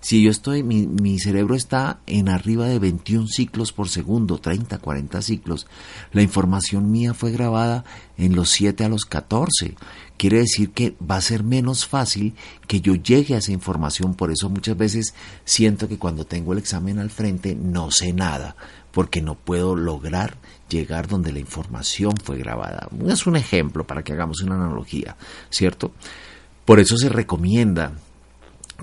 Si 0.00 0.22
yo 0.22 0.30
estoy, 0.30 0.62
mi, 0.62 0.86
mi, 0.86 1.18
cerebro 1.18 1.54
está 1.54 1.98
en 2.06 2.28
arriba 2.28 2.66
de 2.66 2.78
21 2.78 3.26
ciclos 3.26 3.72
por 3.72 3.88
segundo, 3.88 4.38
30, 4.38 4.78
40 4.78 5.22
ciclos, 5.22 5.66
la 6.12 6.22
información 6.22 6.90
mía 6.90 7.14
fue 7.14 7.32
grabada 7.32 7.84
en 8.16 8.36
los 8.36 8.50
7 8.50 8.84
a 8.84 8.88
los 8.88 9.04
14. 9.04 9.74
Quiere 10.16 10.38
decir 10.38 10.70
que 10.70 10.96
va 10.98 11.16
a 11.16 11.20
ser 11.20 11.42
menos 11.42 11.86
fácil 11.86 12.34
que 12.66 12.80
yo 12.80 12.94
llegue 12.94 13.34
a 13.34 13.38
esa 13.38 13.52
información. 13.52 14.14
Por 14.14 14.30
eso 14.30 14.48
muchas 14.48 14.76
veces 14.76 15.14
siento 15.44 15.88
que 15.88 15.98
cuando 15.98 16.24
tengo 16.24 16.52
el 16.52 16.58
examen 16.58 16.98
al 16.98 17.10
frente 17.10 17.56
no 17.56 17.90
sé 17.90 18.12
nada, 18.12 18.56
porque 18.92 19.20
no 19.20 19.34
puedo 19.34 19.74
lograr 19.74 20.36
llegar 20.68 21.08
donde 21.08 21.32
la 21.32 21.38
información 21.40 22.14
fue 22.22 22.38
grabada. 22.38 22.88
Es 23.06 23.26
un 23.26 23.36
ejemplo 23.36 23.86
para 23.86 24.02
que 24.02 24.12
hagamos 24.12 24.42
una 24.42 24.54
analogía, 24.54 25.16
¿cierto? 25.50 25.92
Por 26.64 26.80
eso 26.80 26.96
se 26.96 27.08
recomienda 27.08 27.92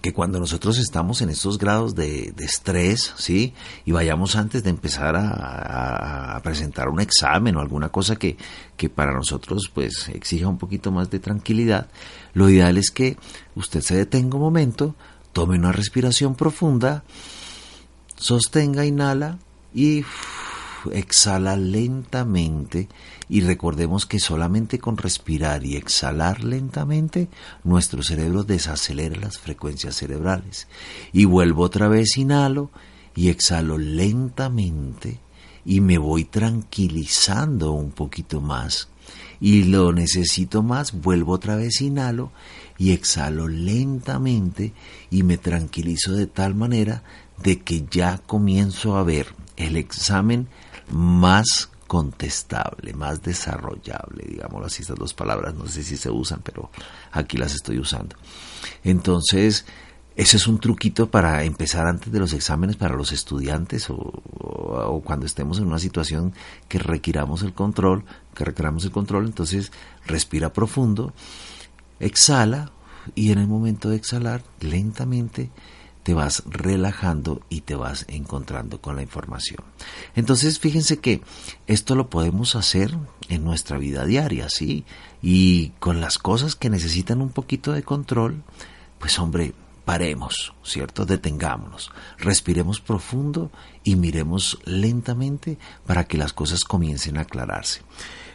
que 0.06 0.14
cuando 0.14 0.40
nosotros 0.40 0.78
estamos 0.78 1.24
en 1.24 1.32
estos 1.32 1.58
grados 1.58 1.96
de, 1.96 2.32
estrés, 2.38 3.16
¿sí? 3.18 3.56
Y 3.86 3.92
vayamos 3.92 4.36
antes 4.36 4.64
de 4.64 4.70
empezar 4.70 5.16
a, 5.18 6.40
presentar 6.44 6.90
un 6.90 7.02
examen 7.02 7.56
o 7.56 7.60
alguna 7.60 7.90
cosa 7.90 8.16
que, 8.16 8.38
que 8.78 8.88
para 8.88 9.14
nosotros 9.14 9.72
pues 9.74 10.08
exija 10.10 10.48
un 10.48 10.60
poquito 10.60 10.92
más 10.92 11.10
de 11.10 11.18
tranquilidad, 11.18 11.88
lo 12.36 12.48
ideal 12.52 12.78
es 12.78 12.92
que 12.92 13.18
usted 13.56 13.82
se 13.82 13.96
detenga 13.96 14.36
un 14.36 14.44
momento, 14.44 14.94
tome 15.34 15.58
una 15.58 15.72
respiración 15.72 16.36
profunda, 16.36 17.04
sostenga, 18.16 18.86
inhala 18.86 19.40
y 19.74 20.06
exhala 20.92 21.58
lentamente 21.58 22.90
y 23.28 23.42
recordemos 23.42 24.06
que 24.06 24.20
solamente 24.20 24.80
con 24.80 24.98
respirar 24.98 25.66
y 25.66 25.76
exhalar 25.76 26.44
lentamente 26.44 27.28
nuestro 27.64 28.04
cerebro 28.04 28.44
desacelera 28.44 29.16
las 29.16 29.40
frecuencias 29.40 29.96
cerebrales. 29.96 30.68
Y 31.12 31.26
vuelvo 31.26 31.64
otra 31.64 31.88
vez, 31.88 32.18
inhalo 32.18 32.70
y 33.16 33.30
exhalo 33.30 33.78
lentamente 33.78 35.20
y 35.66 35.82
me 35.82 35.98
voy 35.98 36.26
tranquilizando 36.26 37.72
un 37.72 37.92
poquito 37.92 38.42
más. 38.42 38.90
Y 39.40 39.64
lo 39.64 39.92
necesito 39.92 40.64
más, 40.64 40.94
vuelvo 40.94 41.34
otra 41.34 41.56
vez, 41.56 41.82
inhalo 41.82 42.32
y 42.78 42.92
exhalo 42.92 43.48
lentamente 43.48 44.74
y 45.10 45.24
me 45.24 45.38
tranquilizo 45.38 46.14
de 46.14 46.28
tal 46.28 46.56
manera 46.56 47.04
de 47.44 47.60
que 47.62 47.86
ya 47.90 48.20
comienzo 48.20 48.96
a 48.96 49.04
ver 49.04 49.28
el 49.58 49.76
examen 49.78 50.48
más 50.90 51.70
contestable, 51.88 52.94
más 52.94 53.22
desarrollable, 53.22 54.26
digámoslo 54.28 54.68
así, 54.68 54.82
estas 54.82 54.98
dos 54.98 55.14
palabras, 55.14 55.54
no 55.56 55.68
sé 55.68 55.84
si 55.84 55.98
se 55.98 56.10
usan, 56.10 56.42
pero 56.44 56.70
aquí 57.12 57.38
las 57.38 57.54
estoy 57.54 57.80
usando. 57.80 58.16
Entonces, 58.84 59.66
ese 60.16 60.38
es 60.38 60.48
un 60.48 60.60
truquito 60.60 61.12
para 61.12 61.44
empezar 61.44 61.88
antes 61.88 62.12
de 62.12 62.20
los 62.20 62.32
exámenes 62.34 62.78
para 62.78 62.96
los 62.96 63.12
estudiantes 63.12 63.90
o, 63.90 63.96
o, 63.96 65.02
cuando 65.02 65.26
estemos 65.26 65.60
en 65.60 65.68
una 65.68 65.80
situación 65.80 66.34
que 66.70 66.80
requiramos 66.80 67.44
el 67.44 67.54
control, 67.54 68.06
que 68.34 68.46
requiramos 68.46 68.86
el 68.86 68.92
control, 68.92 69.26
entonces 69.26 69.72
respira 70.08 70.54
profundo, 70.54 71.14
exhala 72.00 72.72
y 73.14 73.32
en 73.32 73.40
el 73.40 73.48
momento 73.48 73.90
de 73.90 73.98
exhalar 73.98 74.44
lentamente 74.62 75.52
te 76.06 76.14
vas 76.14 76.44
relajando 76.46 77.42
y 77.50 77.62
te 77.62 77.74
vas 77.74 78.06
encontrando 78.08 78.80
con 78.80 78.96
la 78.96 79.02
información. 79.02 79.64
Entonces, 80.16 80.60
fíjense 80.60 81.00
que 81.00 81.22
esto 81.66 81.96
lo 81.96 82.12
podemos 82.12 82.56
hacer 82.56 82.96
en 83.28 83.44
nuestra 83.44 83.80
vida 83.80 84.06
diaria, 84.06 84.48
¿sí? 84.52 84.86
Y 85.24 85.70
con 85.80 86.02
las 86.02 86.20
cosas 86.20 86.56
que 86.56 86.70
necesitan 86.70 87.24
un 87.24 87.30
poquito 87.30 87.72
de 87.72 87.82
control, 87.82 88.44
pues 89.00 89.18
hombre, 89.18 89.56
paremos, 89.84 90.54
¿cierto? 90.64 91.08
Detengámonos, 91.08 91.90
respiremos 92.20 92.82
profundo 92.82 93.50
y 93.84 93.96
miremos 93.96 94.60
lentamente 94.64 95.58
para 95.88 96.04
que 96.04 96.20
las 96.20 96.34
cosas 96.34 96.66
comiencen 96.66 97.18
a 97.18 97.22
aclararse. 97.22 97.82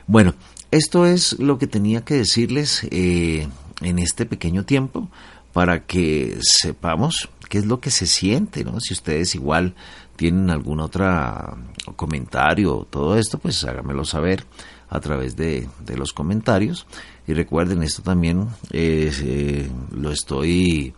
Bueno, 0.09 0.35
esto 0.73 1.07
es 1.07 1.39
lo 1.39 1.59
que 1.59 1.69
tenía 1.69 2.05
que 2.05 2.15
decirles 2.15 2.85
eh, 2.91 3.47
en 3.81 4.01
este 4.01 4.27
pequeño 4.27 4.65
tiempo 4.65 5.09
para 5.53 5.87
que 5.87 6.39
sepamos 6.41 7.29
qué 7.49 7.59
es 7.59 7.67
lo 7.67 7.81
que 7.81 7.91
se 7.91 8.07
siente, 8.07 8.65
¿no? 8.65 8.81
Si 8.81 8.95
ustedes 8.95 9.35
igual 9.35 9.75
tienen 10.17 10.51
algún 10.51 10.81
otro 10.81 11.59
comentario 11.97 12.77
o 12.77 12.85
todo 12.85 13.17
esto, 13.17 13.39
pues 13.39 13.65
háganmelo 13.65 14.05
saber 14.05 14.45
a 14.91 15.01
través 15.01 15.37
de, 15.37 15.69
los 15.97 16.13
comentarios. 16.13 16.87
Y 17.27 17.33
recuerden, 17.33 17.83
esto 17.83 18.03
también 18.03 18.49
eh, 18.71 19.69
lo 19.93 20.11
estoy 20.11 20.93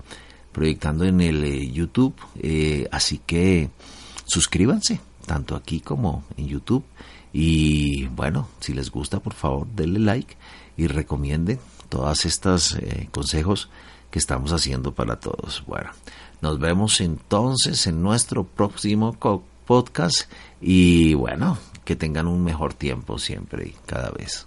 proyectando 0.50 1.04
en 1.04 1.20
el 1.20 1.44
eh, 1.44 1.70
YouTube, 1.70 2.14
eh, 2.38 2.86
así 2.90 3.18
que 3.24 3.70
suscríbanse, 4.24 5.00
tanto 5.26 5.56
aquí 5.56 5.80
como 5.80 6.24
en 6.36 6.48
YouTube. 6.48 6.84
Y 7.32 8.06
bueno, 8.08 8.48
si 8.60 8.74
les 8.74 8.90
gusta, 8.90 9.20
por 9.20 9.34
favor, 9.34 9.66
denle 9.74 10.00
like 10.00 10.36
y 10.76 10.86
recomienden 10.86 11.58
todos 11.88 12.24
estos 12.26 12.76
consejos 13.10 13.70
que 14.12 14.18
estamos 14.18 14.52
haciendo 14.52 14.92
para 14.92 15.18
todos. 15.18 15.64
Bueno, 15.66 15.90
nos 16.42 16.60
vemos 16.60 17.00
entonces 17.00 17.86
en 17.86 18.02
nuestro 18.02 18.44
próximo 18.44 19.16
podcast 19.66 20.30
y 20.60 21.14
bueno, 21.14 21.58
que 21.84 21.96
tengan 21.96 22.28
un 22.28 22.44
mejor 22.44 22.74
tiempo 22.74 23.18
siempre 23.18 23.68
y 23.68 23.74
cada 23.86 24.10
vez. 24.10 24.46